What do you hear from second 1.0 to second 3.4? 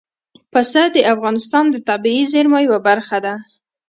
افغانستان د طبیعي زیرمو یوه برخه ده.